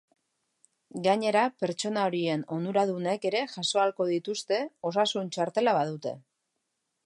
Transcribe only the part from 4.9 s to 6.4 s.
osasun txartela badute.